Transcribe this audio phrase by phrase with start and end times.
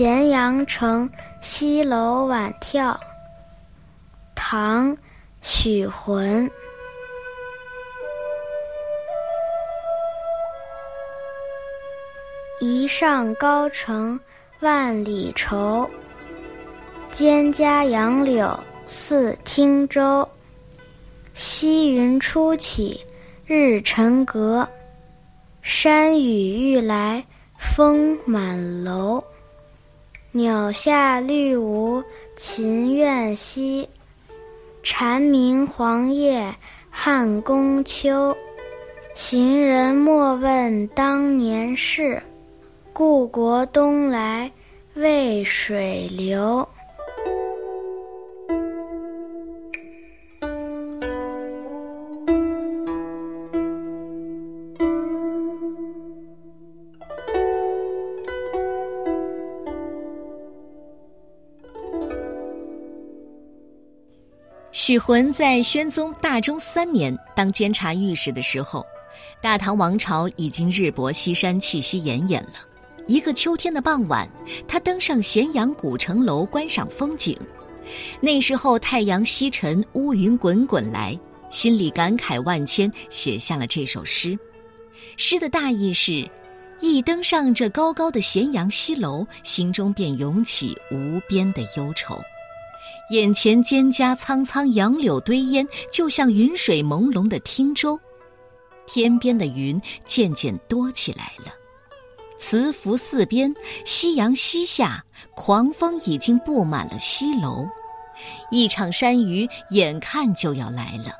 [0.00, 1.06] 咸阳城，
[1.42, 2.96] 西楼晚眺。
[4.34, 4.96] 唐·
[5.42, 6.50] 许浑。
[12.60, 14.18] 一上高城
[14.60, 15.86] 万里愁，
[17.12, 20.26] 蒹葭杨柳似汀洲。
[21.34, 22.98] 溪云初起
[23.44, 24.66] 日沉阁，
[25.60, 27.22] 山雨欲来
[27.58, 29.22] 风满楼。
[30.32, 32.00] 鸟下绿芜
[32.36, 33.88] 秦苑西，
[34.80, 36.54] 蝉鸣黄叶
[36.88, 38.36] 汉宫秋。
[39.12, 42.22] 行人莫问当年事，
[42.92, 44.48] 故国东来
[44.94, 46.66] 渭水流。
[64.90, 68.84] 许浑在宣宗大中三年当监察御史的时候，
[69.40, 72.54] 大唐王朝已经日薄西山，气息奄奄了。
[73.06, 74.28] 一个秋天的傍晚，
[74.66, 77.38] 他登上咸阳古城楼观赏风景。
[78.20, 81.16] 那时候太阳西沉，乌云滚滚来，
[81.50, 84.36] 心里感慨万千，写下了这首诗。
[85.16, 86.28] 诗的大意是：
[86.80, 92.20] 一登上这高高的咸阳西楼，心中便涌起无边的忧愁。
[93.10, 97.98] 眼前蒹葭苍苍，杨柳堆烟，就像云水朦胧的汀洲。
[98.86, 101.52] 天边的云渐渐多起来了，
[102.38, 103.52] 慈福寺边，
[103.84, 107.66] 夕阳西下，狂风已经布满了西楼，
[108.50, 111.12] 一场山雨眼看就要来了。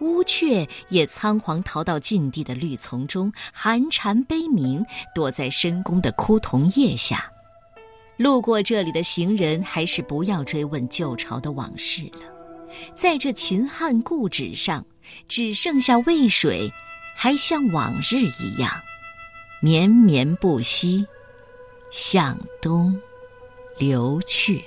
[0.00, 7.30] 乌鹊也仓皇逃到禁地的绿丛中，寒蝉悲鸣，躲在深宫的枯桐叶下。
[8.20, 12.20] 路过这里的行人，还是不要追问旧朝的往事了。
[12.94, 14.84] 在这秦汉故址上，
[15.26, 16.70] 只剩下渭水，
[17.16, 18.70] 还像往日一样
[19.62, 21.06] 绵绵不息，
[21.90, 22.94] 向东
[23.78, 24.62] 流去。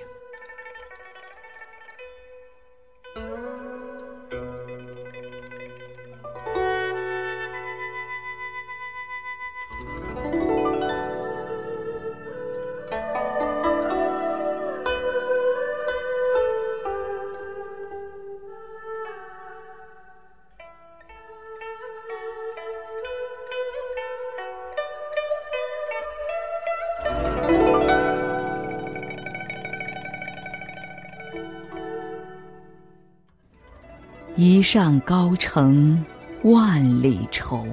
[34.36, 36.04] 一上高城
[36.42, 37.68] 万里愁，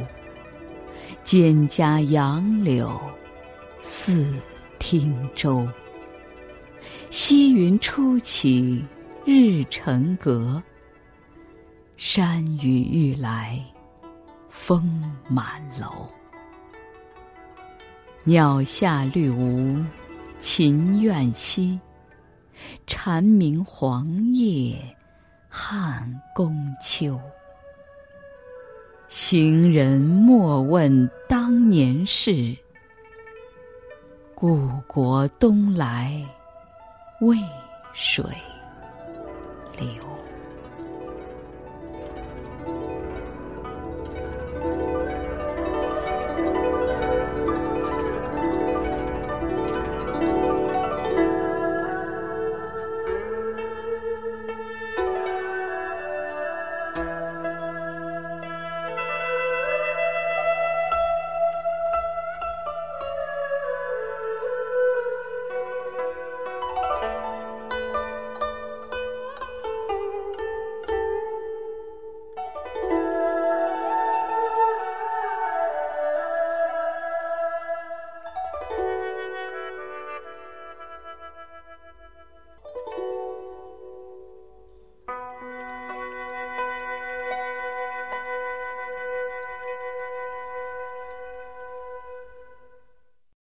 [1.25, 3.00] 蒹葭杨柳
[3.81, 4.26] 似
[4.78, 5.66] 汀洲。
[7.09, 8.84] 溪云初起
[9.25, 10.62] 日沉阁，
[11.97, 13.59] 山雨欲来
[14.50, 16.06] 风满楼。
[18.22, 19.82] 鸟下绿芜
[20.38, 21.81] 秦苑西，
[22.87, 24.78] 蝉鸣黄叶。
[25.53, 27.21] 汉宫秋，
[29.09, 32.56] 行人莫问当年事。
[34.33, 36.25] 故国东来，
[37.21, 37.37] 渭
[37.93, 38.25] 水
[39.77, 40.20] 流。